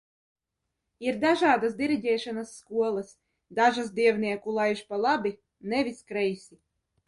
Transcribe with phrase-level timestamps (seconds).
[1.09, 3.13] Ir dažādas diriģēšanas skolas.
[3.61, 5.37] Dažas dievnieku laiž pa labi,
[5.77, 6.63] nevis kreisi.